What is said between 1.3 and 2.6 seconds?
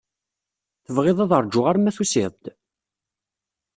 ṛjuɣ arma tusiḍ-d?